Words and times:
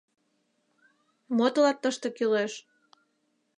—Мо 1.35 1.47
тылат 1.53 1.77
тыште 1.83 2.07
кӱлеш? 2.17 2.53